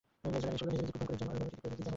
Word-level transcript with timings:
মেজোরানী 0.31 0.55
এসে 0.55 0.65
বললেন, 0.65 0.75
নিজে 0.75 0.83
নিজেই 0.83 0.87
খুব 0.97 1.01
ধুম 1.01 1.07
করে 1.07 1.19
জন্মতিথি 1.19 1.59
করে 1.61 1.73
নিলি 1.73 1.81
যা 1.83 1.83
হোক। 1.85 1.89